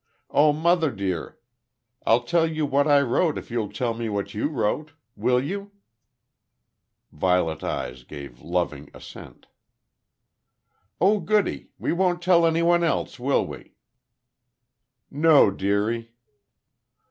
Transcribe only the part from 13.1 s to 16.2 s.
will we?" "No, dearie."